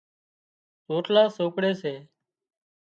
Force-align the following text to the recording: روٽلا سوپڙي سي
روٽلا 0.87 1.23
سوپڙي 1.35 1.71
سي 1.81 1.93